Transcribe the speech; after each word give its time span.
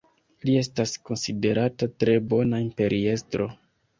Li 0.47 0.53
estas 0.61 0.93
konsiderata 1.09 1.89
tre 2.03 2.17
bona 2.31 2.63
imperiestro. 2.65 3.49